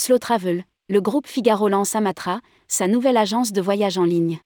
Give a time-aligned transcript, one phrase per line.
[0.00, 4.40] Slow Travel, le groupe Figaro lance Amatra, sa nouvelle agence de voyage en ligne.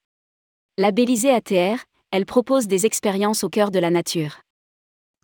[0.79, 4.41] Labellisée ATR, elle propose des expériences au cœur de la nature.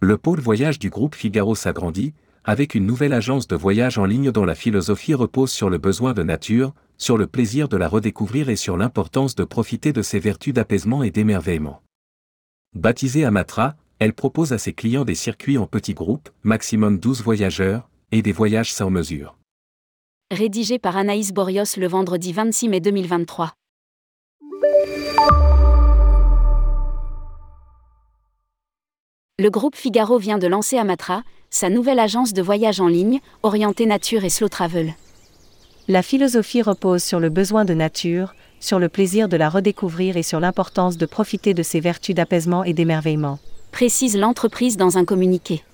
[0.01, 2.15] Le pôle voyage du groupe Figaro s'agrandit,
[2.45, 6.13] avec une nouvelle agence de voyage en ligne dont la philosophie repose sur le besoin
[6.13, 10.21] de nature, sur le plaisir de la redécouvrir et sur l'importance de profiter de ses
[10.21, 11.83] vertus d'apaisement et d'émerveillement.
[12.77, 17.91] Baptisée Amatra, elle propose à ses clients des circuits en petits groupes, maximum 12 voyageurs,
[18.13, 19.40] et des voyages sans mesure.
[20.33, 23.53] Rédigé par Anaïs Borios le vendredi 26 mai 2023.
[29.41, 33.87] Le groupe Figaro vient de lancer Amatra, sa nouvelle agence de voyage en ligne, orientée
[33.87, 34.95] nature et slow travel.
[35.89, 40.23] La philosophie repose sur le besoin de nature, sur le plaisir de la redécouvrir et
[40.23, 43.41] sur l'importance de profiter de ses vertus d'apaisement et d'émerveillement.
[43.73, 45.65] Précise l'entreprise dans un communiqué.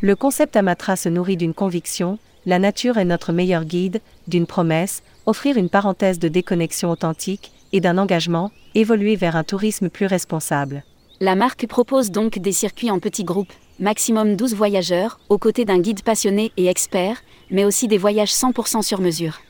[0.00, 5.02] Le concept Amatra se nourrit d'une conviction, la nature est notre meilleur guide, d'une promesse,
[5.26, 10.84] offrir une parenthèse de déconnexion authentique, et d'un engagement, évoluer vers un tourisme plus responsable.
[11.20, 15.80] La marque propose donc des circuits en petits groupes, maximum 12 voyageurs, aux côtés d'un
[15.80, 19.40] guide passionné et expert, mais aussi des voyages 100% sur mesure.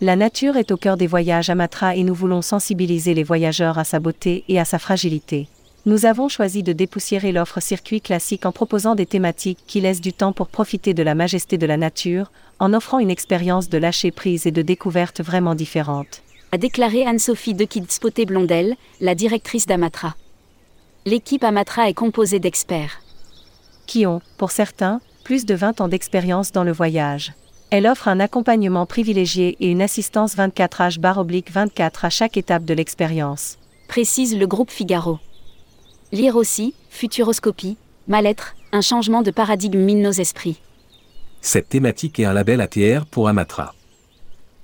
[0.00, 3.78] La nature est au cœur des voyages à Matra et nous voulons sensibiliser les voyageurs
[3.78, 5.48] à sa beauté et à sa fragilité.
[5.86, 10.12] Nous avons choisi de dépoussiérer l'offre circuit classique en proposant des thématiques qui laissent du
[10.12, 14.10] temps pour profiter de la majesté de la nature, en offrant une expérience de lâcher
[14.10, 16.22] prise et de découverte vraiment différente.
[16.50, 20.16] A déclaré Anne-Sophie de Kidspoté Blondel, la directrice d'Amatra.
[21.06, 23.00] L'équipe Amatra est composée d'experts.
[23.86, 27.32] Qui ont, pour certains, plus de 20 ans d'expérience dans le voyage.
[27.70, 33.58] Elle offre un accompagnement privilégié et une assistance 24H-24 à chaque étape de l'expérience.
[33.88, 35.18] Précise le groupe Figaro.
[36.10, 40.58] Lire aussi, Futuroscopie, Mal-être, un changement de paradigme mine nos esprits.
[41.42, 43.74] Cette thématique est un label ATR pour Amatra.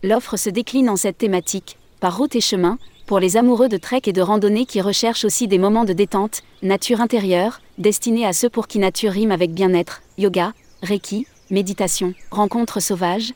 [0.02, 4.00] L'offre se décline en cette thématique, par route et chemin, pour les amoureux de trek
[4.06, 8.48] et de randonnée qui recherchent aussi des moments de détente, nature intérieure, destinés à ceux
[8.48, 13.34] pour qui nature rime avec bien-être, yoga, reiki, méditation, rencontres sauvages.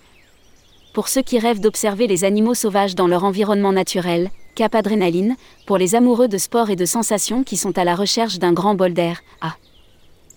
[0.98, 5.78] Pour ceux qui rêvent d'observer les animaux sauvages dans leur environnement naturel, cap adrénaline, pour
[5.78, 8.94] les amoureux de sport et de sensations qui sont à la recherche d'un grand bol
[8.94, 9.54] d'air, à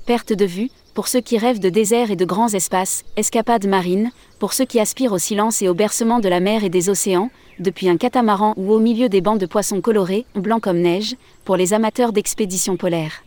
[0.05, 4.11] perte de vue, pour ceux qui rêvent de déserts et de grands espaces, escapades marines,
[4.37, 7.31] pour ceux qui aspirent au silence et au bercement de la mer et des océans,
[7.57, 11.55] depuis un catamaran ou au milieu des bancs de poissons colorés, blancs comme neige, pour
[11.55, 13.23] les amateurs d'expéditions polaires.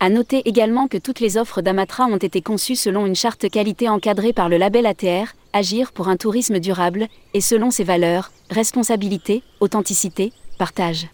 [0.00, 3.88] À noter également que toutes les offres d'Amatra ont été conçues selon une charte qualité
[3.88, 9.42] encadrée par le label ATR, Agir pour un tourisme durable, et selon ses valeurs, responsabilité,
[9.60, 11.08] authenticité, partage.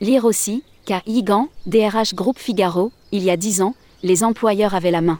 [0.00, 3.74] Lire aussi, car IGAN, DRH Groupe Figaro, il y a dix ans,
[4.04, 5.18] les employeurs avaient la main.